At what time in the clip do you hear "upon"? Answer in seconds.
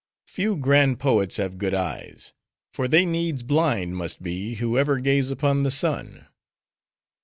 5.29-5.61